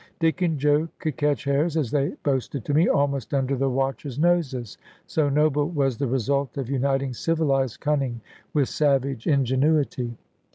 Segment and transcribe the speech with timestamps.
[0.19, 4.17] Dick and Joe could catch hares, as they boasted to me, almost under the watchers'
[4.17, 8.19] noses; so noble was the result of uniting civilised cunning
[8.51, 10.17] with savage ingenuity.